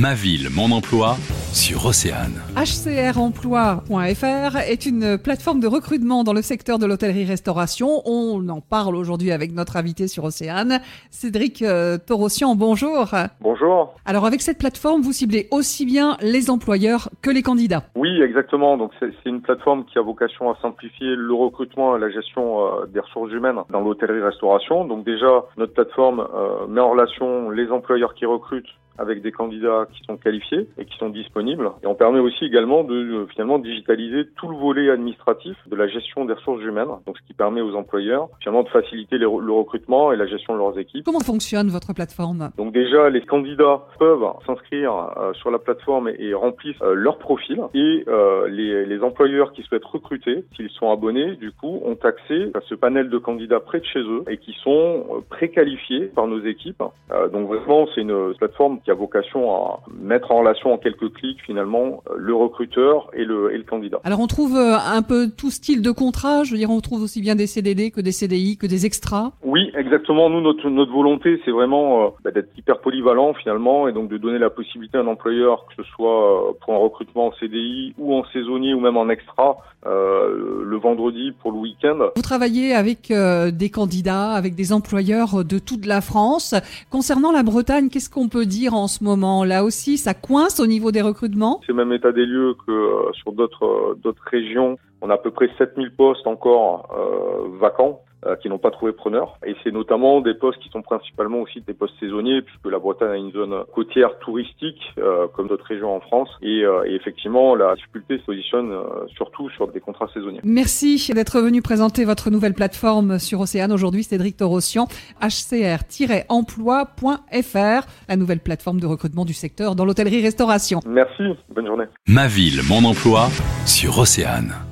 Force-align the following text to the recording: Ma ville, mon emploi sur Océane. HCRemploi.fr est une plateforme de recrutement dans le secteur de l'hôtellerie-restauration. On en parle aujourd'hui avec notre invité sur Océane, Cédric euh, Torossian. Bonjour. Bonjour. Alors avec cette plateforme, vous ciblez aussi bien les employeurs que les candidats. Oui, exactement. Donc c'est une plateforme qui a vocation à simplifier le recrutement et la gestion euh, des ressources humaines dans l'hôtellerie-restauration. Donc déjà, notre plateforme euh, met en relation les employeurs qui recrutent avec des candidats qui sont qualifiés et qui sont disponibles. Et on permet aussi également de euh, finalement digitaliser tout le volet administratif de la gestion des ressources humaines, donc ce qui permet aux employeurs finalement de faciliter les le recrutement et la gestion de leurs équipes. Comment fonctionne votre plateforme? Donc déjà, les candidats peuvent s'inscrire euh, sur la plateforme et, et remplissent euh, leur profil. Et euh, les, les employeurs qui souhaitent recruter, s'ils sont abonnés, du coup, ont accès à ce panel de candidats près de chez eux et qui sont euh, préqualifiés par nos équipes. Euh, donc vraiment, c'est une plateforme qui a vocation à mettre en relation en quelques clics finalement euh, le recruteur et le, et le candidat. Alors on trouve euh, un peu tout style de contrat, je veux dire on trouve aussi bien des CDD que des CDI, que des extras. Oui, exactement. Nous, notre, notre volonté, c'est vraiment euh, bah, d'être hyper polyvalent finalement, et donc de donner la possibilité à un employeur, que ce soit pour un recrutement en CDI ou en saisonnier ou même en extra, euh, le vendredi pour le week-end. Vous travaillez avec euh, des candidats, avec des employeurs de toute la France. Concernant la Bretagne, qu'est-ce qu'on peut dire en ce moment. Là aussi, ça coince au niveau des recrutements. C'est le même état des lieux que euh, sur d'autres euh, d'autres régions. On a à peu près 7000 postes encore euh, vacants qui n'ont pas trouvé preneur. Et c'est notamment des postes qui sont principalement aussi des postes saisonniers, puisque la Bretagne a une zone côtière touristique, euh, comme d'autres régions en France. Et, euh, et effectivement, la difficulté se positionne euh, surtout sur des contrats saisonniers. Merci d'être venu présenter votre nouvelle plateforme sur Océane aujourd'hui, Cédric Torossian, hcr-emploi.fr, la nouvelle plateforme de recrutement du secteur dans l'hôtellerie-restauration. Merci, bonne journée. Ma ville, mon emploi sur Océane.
Ma 0.00 0.14
ville, 0.14 0.46
mon 0.54 0.70
emploi 0.70 1.16
sur 1.52 1.86
Océane. 1.86 2.40
HCRemploi.fr 2.54 4.56
est 4.70 4.86
une 4.86 5.18
plateforme 5.18 5.58
de 5.58 5.66
recrutement 5.66 6.22
dans 6.22 6.32
le 6.32 6.40
secteur 6.40 6.78
de 6.78 6.86
l'hôtellerie-restauration. 6.86 8.02
On 8.04 8.48
en 8.48 8.60
parle 8.60 8.94
aujourd'hui 8.94 9.32
avec 9.32 9.52
notre 9.52 9.76
invité 9.76 10.06
sur 10.06 10.22
Océane, 10.22 10.78
Cédric 11.10 11.62
euh, 11.62 11.98
Torossian. 11.98 12.54
Bonjour. 12.54 13.10
Bonjour. 13.40 13.96
Alors 14.04 14.24
avec 14.24 14.40
cette 14.40 14.58
plateforme, 14.58 15.00
vous 15.00 15.10
ciblez 15.10 15.48
aussi 15.50 15.84
bien 15.84 16.16
les 16.20 16.48
employeurs 16.48 17.08
que 17.20 17.30
les 17.30 17.42
candidats. 17.42 17.82
Oui, 17.96 18.22
exactement. 18.22 18.76
Donc 18.76 18.92
c'est 19.00 19.10
une 19.24 19.40
plateforme 19.40 19.84
qui 19.84 19.98
a 19.98 20.02
vocation 20.02 20.48
à 20.48 20.56
simplifier 20.62 21.16
le 21.16 21.34
recrutement 21.34 21.96
et 21.96 22.00
la 22.00 22.10
gestion 22.10 22.60
euh, 22.60 22.86
des 22.86 23.00
ressources 23.00 23.32
humaines 23.32 23.58
dans 23.70 23.80
l'hôtellerie-restauration. 23.80 24.84
Donc 24.84 25.04
déjà, 25.04 25.46
notre 25.56 25.72
plateforme 25.72 26.20
euh, 26.20 26.68
met 26.68 26.80
en 26.80 26.90
relation 26.90 27.50
les 27.50 27.68
employeurs 27.72 28.14
qui 28.14 28.26
recrutent 28.26 28.70
avec 28.98 29.22
des 29.22 29.32
candidats 29.32 29.86
qui 29.92 30.02
sont 30.04 30.16
qualifiés 30.16 30.66
et 30.78 30.84
qui 30.84 30.96
sont 30.98 31.08
disponibles. 31.08 31.70
Et 31.82 31.86
on 31.86 31.94
permet 31.94 32.20
aussi 32.20 32.44
également 32.44 32.84
de 32.84 32.94
euh, 32.94 33.26
finalement 33.26 33.58
digitaliser 33.58 34.26
tout 34.36 34.48
le 34.48 34.56
volet 34.56 34.90
administratif 34.90 35.56
de 35.66 35.76
la 35.76 35.88
gestion 35.88 36.24
des 36.24 36.34
ressources 36.34 36.62
humaines, 36.62 36.88
donc 37.06 37.16
ce 37.18 37.26
qui 37.26 37.34
permet 37.34 37.60
aux 37.60 37.74
employeurs 37.74 38.28
finalement 38.40 38.64
de 38.64 38.68
faciliter 38.68 39.16
les 39.18 39.28
le 39.28 39.52
recrutement 39.52 40.12
et 40.12 40.16
la 40.16 40.26
gestion 40.26 40.54
de 40.54 40.58
leurs 40.58 40.78
équipes. 40.78 41.04
Comment 41.04 41.20
fonctionne 41.20 41.68
votre 41.68 41.92
plateforme? 41.92 42.50
Donc 42.56 42.72
déjà, 42.72 43.10
les 43.10 43.20
candidats 43.20 43.82
peuvent 43.98 44.24
s'inscrire 44.46 44.92
euh, 44.94 45.32
sur 45.34 45.50
la 45.50 45.58
plateforme 45.58 46.08
et, 46.08 46.16
et 46.18 46.34
remplissent 46.34 46.82
euh, 46.82 46.94
leur 46.94 47.18
profil. 47.18 47.60
Et 47.74 48.04
euh, 48.08 48.48
les, 48.48 48.86
les 48.86 49.02
employeurs 49.02 49.52
qui 49.52 49.62
souhaitent 49.62 49.84
recruter, 49.84 50.44
s'ils 50.56 50.70
sont 50.70 50.90
abonnés, 50.90 51.36
du 51.36 51.52
coup, 51.52 51.80
ont 51.84 51.98
accès 52.02 52.50
à 52.54 52.60
ce 52.62 52.74
panel 52.74 53.10
de 53.10 53.18
candidats 53.18 53.60
près 53.60 53.80
de 53.80 53.84
chez 53.84 54.00
eux 54.00 54.24
et 54.28 54.38
qui 54.38 54.54
sont 54.64 55.06
euh, 55.10 55.20
préqualifiés 55.28 56.06
par 56.06 56.26
nos 56.26 56.40
équipes. 56.40 56.82
Euh, 57.12 57.28
donc 57.28 57.48
vraiment, 57.48 57.86
c'est 57.94 58.00
une 58.00 58.34
plateforme 58.34 58.80
qui 58.80 58.87
a 58.90 58.94
vocation 58.94 59.54
à 59.54 59.80
mettre 59.92 60.30
en 60.32 60.38
relation 60.38 60.72
en 60.72 60.78
quelques 60.78 61.12
clics 61.12 61.40
finalement 61.44 62.02
euh, 62.10 62.14
le 62.16 62.34
recruteur 62.34 63.10
et 63.12 63.24
le, 63.24 63.54
et 63.54 63.58
le 63.58 63.64
candidat. 63.64 64.00
Alors 64.04 64.20
on 64.20 64.26
trouve 64.26 64.56
euh, 64.56 64.76
un 64.76 65.02
peu 65.02 65.28
tout 65.30 65.50
style 65.50 65.82
de 65.82 65.90
contrat, 65.90 66.44
je 66.44 66.52
veux 66.52 66.58
dire 66.58 66.70
on 66.70 66.80
trouve 66.80 67.02
aussi 67.02 67.20
bien 67.20 67.34
des 67.34 67.46
CDD 67.46 67.90
que 67.90 68.00
des 68.00 68.12
CDI, 68.12 68.56
que 68.56 68.66
des 68.66 68.86
extras. 68.86 69.32
Oui, 69.42 69.70
exactement. 69.76 70.30
Nous, 70.30 70.40
notre, 70.40 70.68
notre 70.70 70.92
volonté, 70.92 71.40
c'est 71.44 71.50
vraiment 71.50 72.06
euh, 72.06 72.08
bah, 72.24 72.30
d'être 72.30 72.50
hyper 72.56 72.80
polyvalent 72.80 73.34
finalement, 73.34 73.88
et 73.88 73.92
donc 73.92 74.08
de 74.08 74.18
donner 74.18 74.38
la 74.38 74.50
possibilité 74.50 74.98
à 74.98 75.02
un 75.02 75.06
employeur, 75.06 75.66
que 75.66 75.82
ce 75.82 75.90
soit 75.90 76.54
pour 76.60 76.74
un 76.74 76.78
recrutement 76.78 77.26
en 77.26 77.32
CDI 77.32 77.94
ou 77.98 78.14
en 78.14 78.24
saisonnier 78.32 78.74
ou 78.74 78.80
même 78.80 78.96
en 78.96 79.08
extra, 79.08 79.58
euh, 79.86 80.64
le 80.64 80.76
vendredi 80.76 81.32
pour 81.40 81.52
le 81.52 81.58
week-end. 81.58 81.98
Vous 82.16 82.22
travaillez 82.22 82.74
avec 82.74 83.12
euh, 83.12 83.52
des 83.52 83.70
candidats, 83.70 84.32
avec 84.32 84.56
des 84.56 84.72
employeurs 84.72 85.44
de 85.44 85.60
toute 85.60 85.86
la 85.86 86.00
France. 86.00 86.54
Concernant 86.90 87.30
la 87.30 87.44
Bretagne, 87.44 87.88
qu'est-ce 87.88 88.10
qu'on 88.10 88.28
peut 88.28 88.44
dire 88.44 88.74
en 88.78 88.88
ce 88.88 89.04
moment. 89.04 89.44
Là 89.44 89.64
aussi, 89.64 89.98
ça 89.98 90.14
coince 90.14 90.60
au 90.60 90.66
niveau 90.66 90.90
des 90.92 91.02
recrutements. 91.02 91.60
C'est 91.66 91.72
le 91.72 91.84
même 91.84 91.92
état 91.92 92.12
des 92.12 92.26
lieux 92.26 92.54
que 92.66 92.72
euh, 92.72 93.12
sur 93.12 93.32
d'autres 93.32 93.64
euh, 93.64 93.94
d'autres 94.02 94.24
régions. 94.30 94.78
On 95.00 95.10
a 95.10 95.14
à 95.14 95.18
peu 95.18 95.30
près 95.30 95.48
7000 95.58 95.92
postes 95.92 96.26
encore 96.26 96.88
euh, 96.96 97.48
vacants 97.60 98.00
qui 98.40 98.48
n'ont 98.48 98.58
pas 98.58 98.70
trouvé 98.70 98.92
preneur. 98.92 99.38
Et 99.46 99.54
c'est 99.62 99.72
notamment 99.72 100.20
des 100.20 100.34
postes 100.34 100.58
qui 100.58 100.68
sont 100.70 100.82
principalement 100.82 101.40
aussi 101.40 101.60
des 101.60 101.74
postes 101.74 101.94
saisonniers, 102.00 102.42
puisque 102.42 102.66
la 102.66 102.78
Bretagne 102.78 103.10
a 103.10 103.16
une 103.16 103.32
zone 103.32 103.64
côtière 103.74 104.18
touristique, 104.18 104.80
euh, 104.98 105.26
comme 105.28 105.48
d'autres 105.48 105.66
régions 105.66 105.94
en 105.94 106.00
France. 106.00 106.28
Et, 106.42 106.64
euh, 106.64 106.84
et 106.86 106.94
effectivement, 106.94 107.54
la 107.54 107.74
difficulté 107.74 108.18
se 108.18 108.24
positionne 108.24 108.72
euh, 108.72 109.06
surtout 109.16 109.48
sur 109.50 109.68
des 109.68 109.80
contrats 109.80 110.08
saisonniers. 110.12 110.40
Merci 110.44 111.10
d'être 111.14 111.40
venu 111.40 111.62
présenter 111.62 112.04
votre 112.04 112.30
nouvelle 112.30 112.54
plateforme 112.54 113.18
sur 113.18 113.40
Océane 113.40 113.72
aujourd'hui, 113.72 114.02
Cédric 114.02 114.36
Torossian, 114.36 114.86
hcr-emploi.fr, 115.20 117.86
la 118.08 118.16
nouvelle 118.16 118.40
plateforme 118.40 118.80
de 118.80 118.86
recrutement 118.86 119.24
du 119.24 119.32
secteur 119.32 119.74
dans 119.74 119.84
l'hôtellerie-restauration. 119.84 120.80
Merci, 120.86 121.24
bonne 121.54 121.66
journée. 121.66 121.84
Ma 122.06 122.26
ville, 122.26 122.60
mon 122.68 122.84
emploi 122.84 123.28
sur 123.66 123.98
Océane. 123.98 124.67